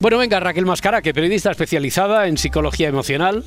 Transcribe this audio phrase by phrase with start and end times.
[0.00, 3.42] Bueno, venga, Raquel Mascara, que periodista especializada en psicología emocional.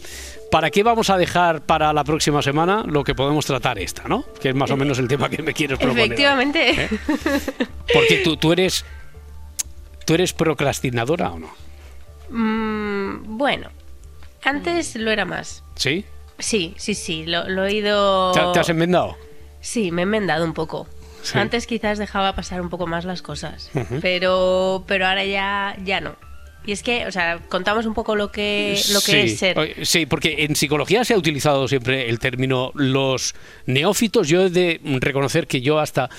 [0.51, 4.25] ¿Para qué vamos a dejar para la próxima semana lo que podemos tratar esta, no?
[4.41, 6.07] Que es más o menos el tema que me quieres proponer.
[6.07, 6.71] Efectivamente.
[6.71, 6.89] ¿Eh?
[7.93, 8.83] Porque tú, tú eres.
[10.05, 11.55] ¿Tú eres procrastinadora o no?
[12.31, 13.69] Mm, bueno,
[14.43, 15.63] antes lo era más.
[15.75, 16.03] ¿Sí?
[16.37, 18.33] Sí, sí, sí, lo, lo he ido...
[18.33, 19.15] ¿Te, te has enmendado?
[19.61, 20.85] Sí, me he enmendado un poco.
[21.23, 21.37] Sí.
[21.37, 23.71] Antes quizás dejaba pasar un poco más las cosas,
[24.01, 26.15] pero, pero ahora ya, ya no.
[26.65, 29.17] Y es que, o sea, contamos un poco lo que, lo que sí.
[29.17, 29.85] es ser.
[29.85, 33.33] Sí, porque en psicología se ha utilizado siempre el término los
[33.65, 34.27] neófitos.
[34.27, 36.09] Yo he de reconocer que yo hasta,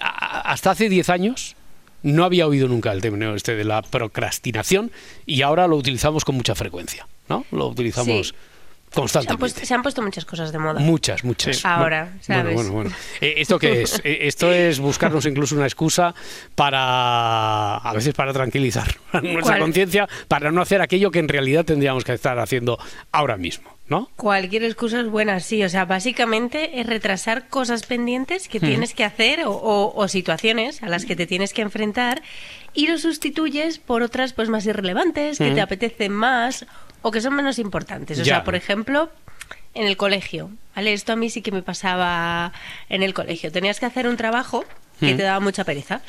[0.00, 1.56] hasta hace 10 años
[2.02, 4.90] no había oído nunca el término este de la procrastinación
[5.26, 7.44] y ahora lo utilizamos con mucha frecuencia, ¿no?
[7.50, 8.34] Lo utilizamos Sí.
[8.94, 10.78] Se han, puesto, se han puesto muchas cosas de moda.
[10.78, 11.56] Muchas, muchas.
[11.56, 11.62] Sí.
[11.66, 12.54] Ahora, ¿sabes?
[12.54, 12.90] Bueno, bueno, bueno.
[13.20, 14.00] Eh, ¿Esto qué es?
[14.04, 16.14] Eh, Esto es buscarnos incluso una excusa
[16.54, 22.04] para, a veces para tranquilizar nuestra conciencia, para no hacer aquello que en realidad tendríamos
[22.04, 22.78] que estar haciendo
[23.10, 24.08] ahora mismo, ¿no?
[24.16, 25.62] Cualquier excusa es buena, sí.
[25.62, 30.82] O sea, básicamente es retrasar cosas pendientes que tienes que hacer o, o- o situaciones
[30.82, 32.22] a las que te tienes que enfrentar
[32.72, 36.64] y lo sustituyes por otras pues más irrelevantes, que te apetecen más
[37.02, 38.18] o que son menos importantes.
[38.18, 38.36] O Ya.
[38.36, 39.10] sea, por ejemplo,
[39.74, 40.50] en el colegio.
[40.74, 40.92] ¿vale?
[40.92, 42.52] Esto a mí sí que me pasaba
[42.88, 43.52] en el colegio.
[43.52, 44.64] Tenías que hacer un trabajo
[44.98, 45.16] que Mm.
[45.18, 46.00] te daba mucha pereza.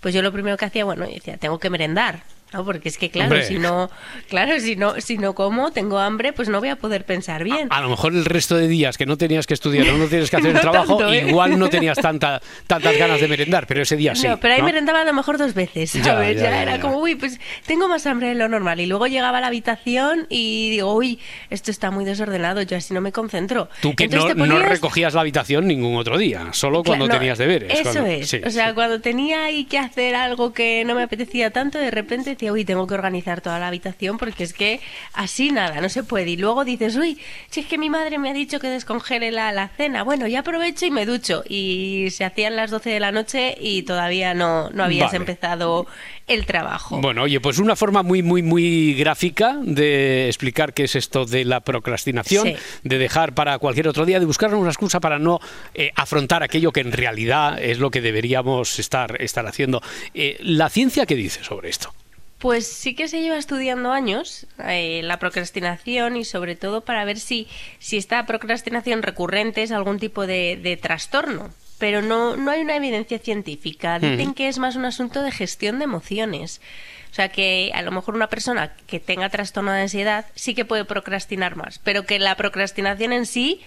[0.00, 2.22] Pues yo lo primero que hacía, bueno, decía, tengo que merendar.
[2.52, 2.64] ¿No?
[2.64, 3.46] Porque es que, claro, Hombre.
[3.46, 3.90] si no,
[4.28, 7.68] claro, si no, si no como, tengo hambre, pues no voy a poder pensar bien.
[7.70, 10.30] A lo mejor el resto de días que no tenías que estudiar o no tienes
[10.30, 11.26] que hacer el trabajo, tanto, ¿eh?
[11.28, 14.26] igual no tenías tanta, tantas ganas de merendar, pero ese día sí.
[14.28, 14.66] No, pero ahí ¿no?
[14.66, 16.36] merendaba a lo mejor dos veces, ¿sabes?
[16.36, 16.80] ya, Ya, ya, era ya.
[16.82, 18.80] como, uy, pues tengo más hambre de lo normal.
[18.80, 21.18] Y luego llegaba a la habitación y digo, uy,
[21.50, 23.68] esto está muy desordenado, yo así no me concentro.
[23.80, 27.72] Tú que Entonces no, recogías la habitación ningún otro día, solo cuando Claro, tenías deberes.
[27.72, 28.28] Eso cuando- es.
[28.28, 28.74] sí, o sea, sí.
[28.74, 32.64] cuando tenía ahí que hacer algo que no me apetecía tanto, de repente decía, uy,
[32.64, 34.80] tengo que organizar toda la habitación porque es que
[35.12, 36.30] así nada, no se puede.
[36.30, 37.18] Y luego dices, uy,
[37.50, 40.40] si es que mi madre me ha dicho que descongele la, la cena, bueno, ya
[40.40, 41.42] aprovecho y me ducho.
[41.46, 45.18] Y se hacían las 12 de la noche y todavía no, no habías Vale.
[45.18, 45.86] empezado
[46.26, 46.98] el trabajo.
[47.02, 51.44] Bueno, oye, pues una forma muy, muy, muy gráfica de explicar qué es esto de
[51.44, 52.56] la procrastinación, Sí.
[52.84, 55.40] de dejar para cualquier otro día, de buscar una excusa para no
[55.74, 59.82] eh, afrontar aquello que en realidad es lo que deberíamos estar, estar haciendo.
[60.14, 61.92] Eh, ¿La ciencia qué dice sobre esto?
[62.40, 67.18] Pues sí que se lleva estudiando años eh, la procrastinación y sobre todo para ver
[67.18, 67.46] si,
[67.78, 71.50] si esta procrastinación recurrente es algún tipo de, de trastorno.
[71.78, 73.98] Pero no, no hay una evidencia científica.
[73.98, 76.62] Dicen que es más un asunto de gestión de emociones.
[77.10, 80.64] O sea que a lo mejor una persona que tenga trastorno de ansiedad sí que
[80.64, 83.60] puede procrastinar más, pero que la procrastinación en sí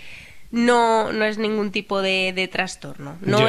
[0.53, 3.18] no, no es ningún tipo de, de trastorno.
[3.22, 3.40] No,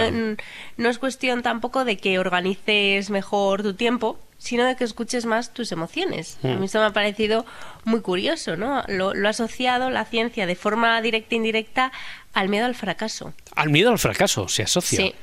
[0.79, 5.53] no es cuestión tampoco de que organices mejor tu tiempo, sino de que escuches más
[5.53, 6.39] tus emociones.
[6.41, 6.47] Mm.
[6.47, 7.45] A mí esto me ha parecido
[7.85, 8.85] muy curioso, ¿no?
[8.89, 11.93] Lo, lo ha asociado la ciencia de forma directa e indirecta
[12.33, 13.35] al miedo al fracaso.
[13.55, 14.99] Al miedo al fracaso se asocia.
[14.99, 15.15] Sí.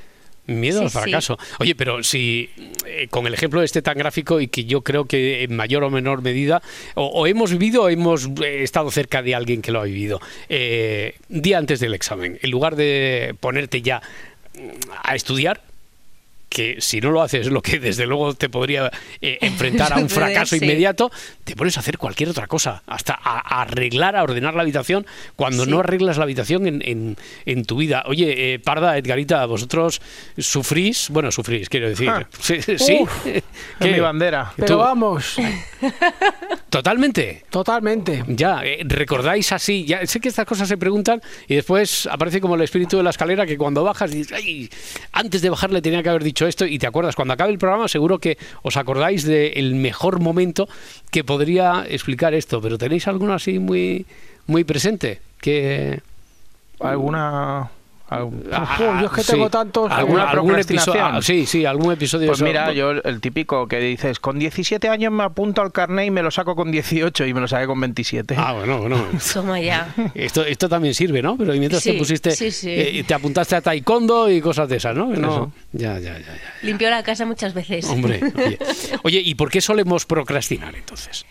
[0.47, 0.97] Miedo Sí, al sí.
[0.97, 1.38] fracaso.
[1.59, 2.50] Oye, pero si
[2.85, 5.90] eh, con el ejemplo este tan gráfico y que yo creo que en mayor o
[5.90, 6.62] menor medida
[6.96, 10.19] o, o hemos vivido o hemos eh, estado cerca de alguien que lo ha vivido,
[10.50, 14.01] eh, día antes del examen, en lugar de ponerte ya
[14.56, 15.62] mm, a estudiar,
[16.53, 18.91] que si no lo haces lo que desde luego te podría
[19.22, 20.63] eh, enfrentar a un fracaso sí.
[20.63, 21.09] inmediato,
[21.45, 25.06] te pones a hacer cualquier otra cosa, hasta a, a arreglar, a ordenar la habitación,
[25.38, 25.72] cuando Sí.
[25.72, 28.03] no arreglas la habitación en, en- en tu vida.
[28.06, 30.01] Oye, eh, Parda, Edgarita, vosotros
[30.38, 32.09] sufrís, bueno, sufrís, quiero decir.
[32.09, 32.28] Ah.
[32.41, 32.97] Sí, sí.
[33.01, 33.12] Uf,
[33.79, 33.91] ¿Qué?
[33.94, 34.51] Mi bandera.
[34.57, 34.63] ¿Tú?
[34.63, 35.38] Pero vamos,
[36.72, 37.44] Totalmente.
[37.50, 38.24] totalmente.
[38.28, 42.56] Ya, eh, recordáis así, ya sé que estas cosas se preguntan y después aparece como
[42.56, 44.70] el espíritu de la escalera que cuando bajas dices, "Ay,
[45.12, 47.58] antes de bajar le tenía que haber dicho esto y te acuerdas, cuando acabe el
[47.58, 50.70] programa seguro que os acordáis del mejor momento
[51.12, 54.06] que podría explicar esto, pero ¿tenéis alguno así muy,
[54.48, 55.20] muy presente?
[55.42, 56.00] Que...
[56.80, 57.70] ¿Alguna...?
[58.12, 61.04] Algún- Ah, Uf, yo es que tengo tantos- ¿Alguna, ¿Alguna algún episodio?
[61.06, 62.28] ah, sí, sí, algún episodio.
[62.28, 66.08] Pues eso- mira, yo el típico que dices, con 17 años me apunto al carnet
[66.08, 68.36] y me lo saco con 18 y me lo saqué con 27.
[68.38, 68.98] Ah, bueno, bueno.
[69.34, 69.94] Toma ya.
[70.13, 71.38] Esto, esto también sirve, ¿no?
[71.38, 72.69] Pero mientras te pusiste, sí, sí.
[72.69, 75.07] eh, te apuntaste a taekwondo y cosas de esas, ¿no?
[75.07, 75.52] No- Eso.
[75.72, 76.54] Ya, ya, ya, ya.
[76.64, 77.86] Limpió la casa muchas veces.
[77.90, 78.57] Hombre, oye.
[79.04, 81.25] Oye, ¿y por qué solemos procrastinar entonces?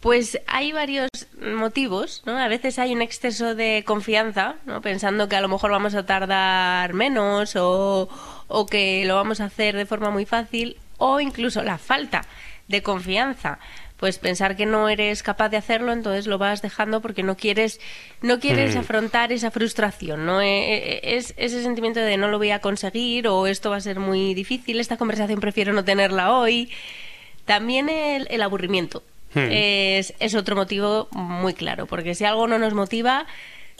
[0.00, 1.08] Pues hay varios
[1.40, 2.38] motivos, ¿no?
[2.38, 4.80] A veces hay un exceso de confianza, ¿no?
[4.80, 8.08] Pensando que a lo mejor vamos a tardar menos o,
[8.46, 12.22] o que lo vamos a hacer de forma muy fácil o incluso la falta
[12.68, 13.58] de confianza.
[13.96, 17.80] Pues pensar que no eres capaz de hacerlo, entonces lo vas dejando porque no quieres,
[18.20, 18.80] no quieres Mm.
[18.80, 20.42] afrontar esa frustración, ¿no?
[20.42, 23.80] Eh, eh, Es ese sentimiento de no lo voy a conseguir o esto va a
[23.80, 26.70] ser muy difícil, esta conversación prefiero no tenerla hoy.
[27.46, 29.02] También el, el aburrimiento
[29.34, 29.48] Hmm.
[29.50, 33.26] es, es otro motivo muy claro, porque si algo no nos motiva,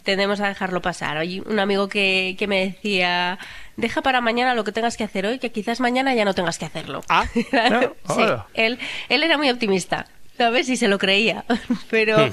[0.07, 1.19] tendemos a dejarlo pasar.
[1.19, 3.39] Hay un amigo que, que me decía,
[3.77, 6.59] deja para mañana lo que tengas que hacer hoy, que quizás mañana ya no tengas
[6.59, 7.03] que hacerlo.
[7.09, 8.23] Ah, sí,
[8.55, 8.79] él,
[9.09, 10.07] él era muy optimista,
[10.39, 10.69] ¿sabes?
[10.71, 11.45] Y se lo creía,
[11.91, 12.31] pero...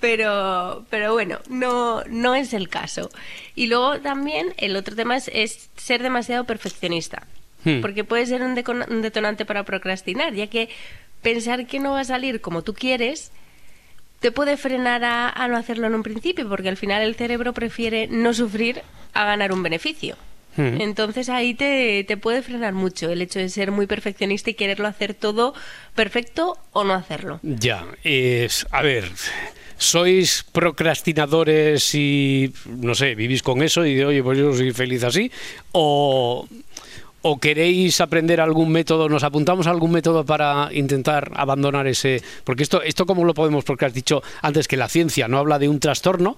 [0.00, 3.10] Pero, pero bueno, no, no es el caso.
[3.54, 7.26] Y luego también el otro tema es, es ser demasiado perfeccionista.
[7.64, 7.82] Hmm.
[7.82, 8.58] Porque puede ser un,
[8.88, 10.70] un detonante para procrastinar, ya que
[11.22, 13.32] pensar que no va a salir como tú quieres
[14.20, 17.54] te puede frenar a, a no hacerlo en un principio, porque al final el cerebro
[17.54, 18.82] prefiere no sufrir
[19.14, 20.16] a ganar un beneficio.
[20.56, 20.80] Hmm.
[20.80, 24.88] Entonces ahí te, te puede frenar mucho el hecho de ser muy perfeccionista y quererlo
[24.88, 25.54] hacer todo
[25.94, 27.40] perfecto o no hacerlo.
[27.42, 29.08] Ya, es, a ver,
[29.78, 35.04] sois procrastinadores y, no sé, vivís con eso y de, oye, pues yo soy feliz
[35.04, 35.30] así,
[35.72, 36.46] o,
[37.22, 42.62] o queréis aprender algún método, nos apuntamos a algún método para intentar abandonar ese, porque
[42.62, 45.68] esto, esto como lo podemos, porque has dicho antes que la ciencia no habla de
[45.68, 46.36] un trastorno,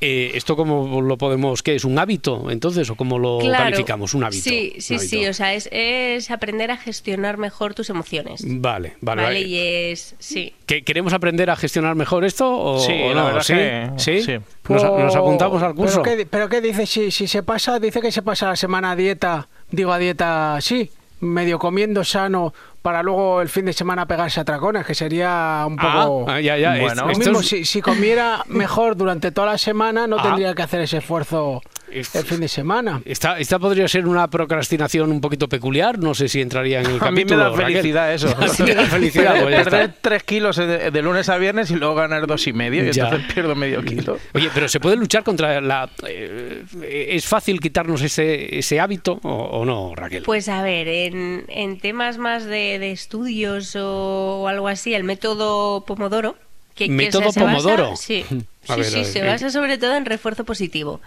[0.00, 1.84] eh, esto como lo podemos, ¿qué es?
[1.84, 2.90] ¿Un hábito entonces?
[2.90, 3.64] ¿O cómo lo Claro.
[3.64, 4.14] calificamos?
[4.14, 4.42] Un hábito.
[4.42, 8.42] Sí, sí, sí, o sea, es, es aprender a gestionar mejor tus emociones.
[8.44, 9.22] Vale, vale.
[9.22, 10.52] Vale, y es, sí.
[10.66, 12.50] ¿Que- ¿Queremos aprender a gestionar mejor esto?
[12.58, 13.40] O, Sí, o no?
[13.40, 13.52] ¿Sí?
[13.54, 14.22] que- ¿Sí?
[14.22, 14.32] sí.
[14.68, 16.02] ¿Nos, nos apuntamos al curso?
[16.02, 16.86] ¿Pero qué, pero qué dice?
[16.86, 20.56] Si, si se pasa, dice que se pasa la semana a dieta, digo a dieta
[20.56, 20.90] así,
[21.20, 22.52] medio comiendo sano,
[22.84, 26.26] para luego el fin de semana pegarse a tracones, que sería un poco...
[26.28, 26.76] Ah, ah, ya, ya.
[26.78, 27.06] Bueno.
[27.06, 30.22] Lo Esto mismo, es- si, si comiera mejor durante toda la semana, no Ah.
[30.22, 33.00] tendría que hacer ese esfuerzo Es- el fin de semana.
[33.06, 36.92] Esta, esta podría ser una procrastinación un poquito peculiar, no sé si entraría en el
[37.00, 37.38] A mí me capítulo.
[37.38, 37.66] da Raquel.
[37.76, 38.28] felicidad eso.
[38.38, 39.62] A ti te da felicidad, pues.
[39.64, 42.92] Perder tres kilos de, de lunes a viernes y luego ganar dos y medio y
[42.92, 43.04] Ya.
[43.04, 44.18] entonces pierdo medio kilo.
[44.34, 45.88] Oye, pero ¿se puede luchar contra la...
[46.06, 46.64] eh,
[47.10, 50.22] ¿Es fácil quitarnos ese, ese hábito o, o no, Raquel?
[50.24, 55.04] Pues a ver, en, en temas más de, de estudios o, o algo así, el
[55.04, 56.36] método Pomodoro.
[56.74, 57.96] Que, que ¿Método basa- Pomodoro?
[57.96, 58.36] sí, sí,
[58.74, 59.26] ver, sí, a ver, se ¿qué?
[59.26, 61.00] basa sobre todo en refuerzo positivo.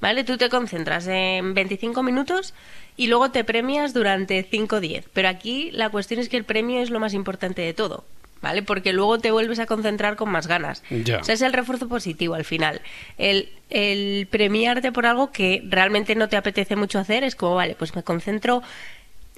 [0.00, 0.22] ¿Vale?
[0.22, 2.54] Tú te concentras en 25 minutos
[2.96, 5.06] y luego te premias durante 5 o 10.
[5.12, 8.04] Pero aquí la cuestión es que el premio es lo más importante de todo.
[8.40, 8.62] ¿Vale?
[8.62, 10.84] Porque luego te vuelves a concentrar con más ganas.
[10.90, 11.18] Ya.
[11.18, 12.80] O sea, es el refuerzo positivo al final.
[13.16, 17.74] El, el premiarte por algo que realmente no te apetece mucho hacer es como, vale,
[17.74, 18.62] pues me concentro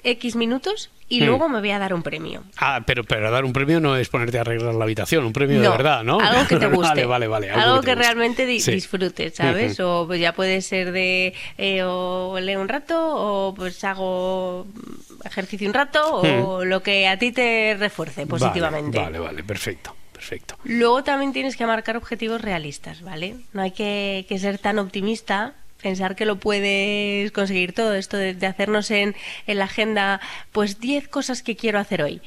[0.03, 1.25] X minutos y Hmm.
[1.25, 2.43] luego me voy a dar un premio.
[2.57, 5.61] Ah, pero, pero dar un premio no es ponerte a arreglar la habitación, un premio
[5.61, 6.19] de verdad, ¿no?
[6.21, 7.05] Algo que te guste.
[7.05, 7.51] vale, vale, vale.
[7.51, 8.71] Algo, que realmente di- Sí.
[8.71, 9.77] disfrutes, ¿sabes?
[9.79, 9.87] Ujú.
[9.89, 14.65] O pues ya puede ser de eh, o leo un rato o pues hago
[15.25, 18.97] ejercicio un rato o lo que a ti te refuerce positivamente.
[18.97, 19.03] Hmm.
[19.03, 20.55] Vale, vale, vale, perfecto, perfecto.
[20.63, 23.35] Luego también tienes que marcar objetivos realistas, ¿vale?
[23.53, 28.45] No hay que, que ser tan optimista, pensar que lo puedes conseguir todo, esto de,
[28.45, 29.15] hacernos en,
[29.47, 32.21] en la agenda, pues 10 cosas que quiero hacer hoy.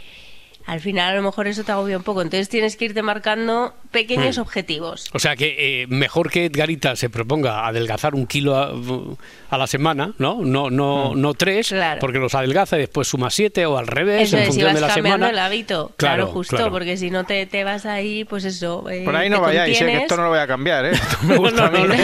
[0.66, 3.74] Al final a lo mejor eso te agobia un poco, entonces tienes que irte marcando
[3.94, 4.42] pequeños Hmm.
[4.42, 5.08] objetivos.
[5.14, 8.74] O sea que eh, mejor que Edgarita se proponga adelgazar un kilo a,
[9.48, 10.40] a la semana, ¿no?
[10.42, 12.00] No, no, no tres, Claro.
[12.00, 14.66] porque los adelgaza y después suma siete o al revés Eso en es, si función
[14.66, 15.30] vas de la cambiando semana.
[15.30, 16.72] el hábito, claro, Claro, justo, claro.
[16.72, 18.84] porque si no te, te vas ahí, pues eso.
[18.90, 20.02] eh, Por ahí no vayáis, eh, que contienes.
[20.02, 20.90] esto no lo voy a cambiar, ¿eh?
[20.94, 21.88] Esto me gusta No, a mí.
[21.88, 21.94] no.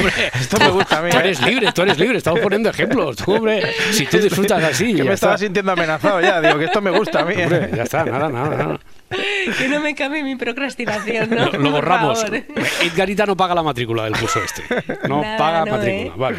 [0.40, 1.10] Esto me gusta a mí.
[1.10, 1.20] Tú ¿eh?
[1.20, 3.16] eres libre, tú eres libre, estamos poniendo ejemplos.
[3.16, 5.44] Tú, hombre, si tú disfrutas así, ya me estaba está.
[5.44, 6.40] sintiendo amenazado ya.
[6.40, 7.34] Digo que esto me gusta a mí.
[7.42, 8.80] Hombre, ya está, nada, nada, nada.
[9.58, 11.50] Que no me cambie mi procrastinación, ¿no?
[11.50, 12.24] Lo, borramos.
[12.80, 14.62] Edgarita no paga la matrícula del curso este.
[15.08, 16.12] No Nada, paga no, matrícula, ¿eh?
[16.16, 16.38] vale.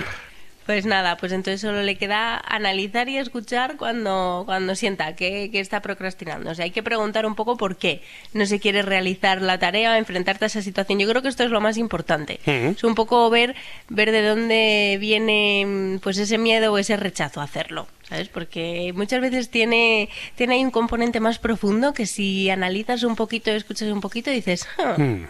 [0.71, 5.59] Pues nada, pues entonces solo le queda analizar y escuchar cuando, cuando sienta que, que
[5.59, 6.49] está procrastinando.
[6.49, 8.01] O sea, hay que preguntar un poco por qué
[8.31, 10.97] no se quiere realizar la tarea o enfrentarte a esa situación.
[10.97, 12.39] Yo creo que esto es lo más importante.
[12.45, 13.53] Es un poco ver,
[13.89, 17.89] ver de dónde viene pues ese miedo o ese rechazo a hacerlo.
[18.07, 18.29] ¿Sabes?
[18.29, 23.51] Porque muchas veces tiene, tiene ahí un componente más profundo que si analizas un poquito,
[23.51, 25.23] escuchas un poquito, dices, "Ah, Hmm,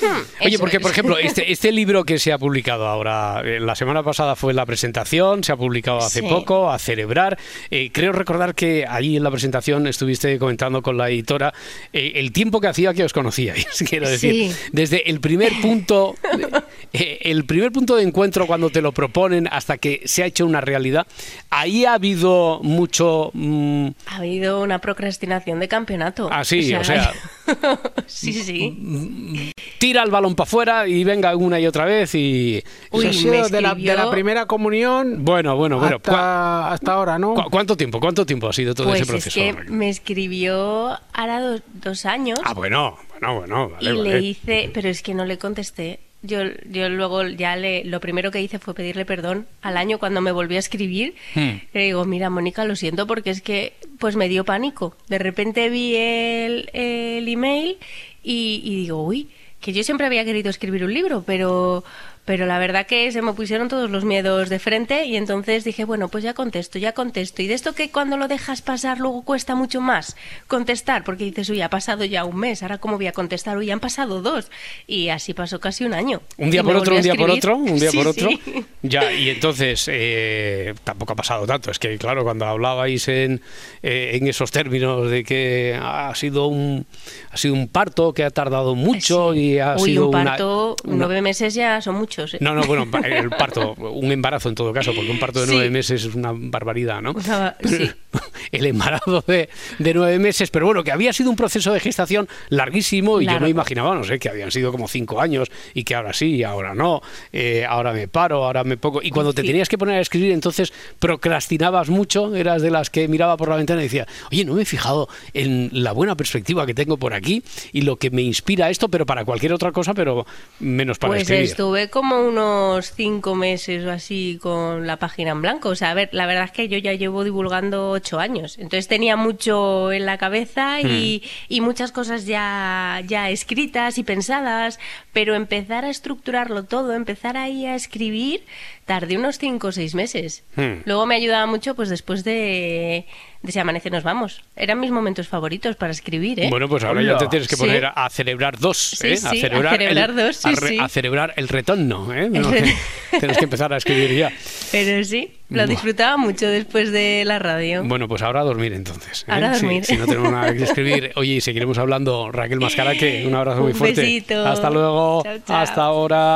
[0.00, 0.44] hmm.
[0.46, 0.82] Oye, porque es".
[0.82, 4.54] por ejemplo, este, este libro que se ha publicado ahora, eh, la semana pasada fue
[4.54, 6.26] la presentación, se ha publicado hace Sí.
[6.28, 7.38] poco, a celebrar.
[7.70, 11.52] Eh, creo recordar que allí en la presentación estuviste comentando con la editora
[11.92, 13.66] eh, el tiempo que hacía que os conocíais.
[13.88, 14.56] Quiero decir, Sí.
[14.72, 16.14] desde el primer punto,
[16.92, 20.60] el primer punto de encuentro cuando te lo proponen hasta que se ha hecho una
[20.60, 21.06] realidad,
[21.50, 23.30] ahí ha habido mucho.
[23.34, 26.28] mm, Ha habido una procrastinación de campeonato.
[26.32, 27.12] Ah, sí, o sea-
[28.06, 29.52] sí, sí.
[29.78, 32.62] tira el balón para afuera y venga una y otra vez y.
[32.90, 35.98] Uy, Eso ha sido me de, la, de la escribió- primera comunión Bueno, bueno, bueno.
[36.00, 37.34] ¿cuá- hasta, hasta ahora, ¿no?
[37.34, 38.00] cu- ¿Cuánto tiempo?
[38.00, 39.40] ¿Cuánto tiempo ha sido todo Pues ese proceso?
[39.40, 43.68] es que me escribió ahora dos, dos años Ah, bueno, bueno, bueno.
[43.70, 44.10] Vale, y vale.
[44.20, 46.00] le hice, pero es que no le contesté.
[46.22, 50.20] Yo, yo luego ya le, lo primero que hice fue pedirle perdón al año cuando
[50.20, 51.14] me volvió a escribir.
[51.34, 51.60] Hmm.
[51.72, 54.96] Le digo, mira, Mónica, lo siento porque es que pues me dio pánico.
[55.08, 57.78] De repente vi el, el email
[58.24, 59.28] y, y digo, uy,
[59.60, 61.84] que yo siempre había querido escribir un libro, pero
[62.28, 65.86] pero la verdad que se me pusieron todos los miedos de frente y entonces dije,
[65.86, 67.40] bueno, pues ya contesto, ya contesto.
[67.40, 70.14] Y de esto que cuando lo dejas pasar luego cuesta mucho más
[70.46, 73.70] contestar, porque dices, uy, ha pasado ya un mes, ahora cómo voy a contestar, uy,
[73.70, 74.50] han pasado dos.
[74.86, 76.20] Y así pasó casi un año.
[76.36, 78.28] Un día por otro, un día por otro, un día Sí, por otro.
[78.28, 78.64] sí.
[78.82, 81.70] Ya, y entonces eh, tampoco ha pasado tanto.
[81.70, 83.40] Es que, claro, cuando hablabais en,
[83.82, 86.86] eh, en esos términos de que ha sido un
[87.32, 89.38] ha sido un parto que ha tardado mucho Sí.
[89.40, 92.34] y ha Uy, sido un parto, una- nueve meses ya son muchos.
[92.34, 92.38] ¿eh?
[92.40, 95.52] No, no, bueno, el parto, un embarazo en todo caso, porque un parto de Sí.
[95.54, 97.12] nueve meses es una barbaridad, ¿no?
[97.12, 97.90] Una- sí.
[98.52, 102.28] El embarazo de, de nueve meses, pero bueno, que había sido un proceso de gestación
[102.48, 105.94] larguísimo y yo me imaginaba, no sé, que habían sido como cinco años y que
[105.94, 108.67] ahora sí, ahora no, eh, ahora me paro, ahora me
[109.02, 109.48] Y cuando te Sí.
[109.48, 113.56] tenías que poner a escribir, entonces procrastinabas mucho, eras de las que miraba por la
[113.56, 117.14] ventana y decía, oye, no me he fijado en la buena perspectiva que tengo por
[117.14, 120.26] aquí y lo que me inspira esto, pero para cualquier otra cosa, pero
[120.60, 121.44] menos para Pues escribir.
[121.44, 125.70] estuve como unos cinco meses o así con la página en blanco.
[125.70, 128.56] O sea, a ver, la verdad es que yo ya llevo divulgando ocho años.
[128.58, 131.28] Entonces tenía mucho en la cabeza y, Hmm.
[131.54, 134.78] y muchas cosas ya, ya escritas y pensadas,
[135.12, 138.42] pero empezar a estructurarlo todo, empezar ahí a escribir,
[138.84, 140.44] tardé unos cinco o seis meses.
[140.56, 140.82] Hmm.
[140.84, 143.04] Luego me ayudaba mucho pues después de,
[143.42, 144.42] de Si amanece nos vamos.
[144.56, 146.48] Eran mis momentos favoritos para escribir, ¿eh?
[146.50, 147.62] Bueno, pues ahora ya te tienes que Sí.
[147.62, 149.16] poner a celebrar dos, Sí, ¿eh?
[149.16, 150.78] sí, a a celebrar, el, dos, sí, a, re- sí.
[150.80, 152.24] a celebrar el retorno, ¿eh?
[152.26, 152.74] El No, re-
[153.18, 154.32] tienes que empezar a escribir ya.
[154.72, 157.82] Pero sí, lo disfrutaba mucho después de la radio.
[157.84, 159.22] Bueno, pues ahora a dormir entonces.
[159.28, 159.32] ¿eh?
[159.32, 159.84] Ahora a Sí, dormir.
[159.84, 161.12] si no tenemos nada que escribir.
[161.16, 164.00] Oye, y seguiremos hablando, Raquel Mascaraque, un abrazo muy Un fuerte.
[164.02, 164.46] besito.
[164.46, 165.22] Hasta luego.
[165.24, 165.56] Chao, chao.
[165.56, 166.26] Hasta ahora.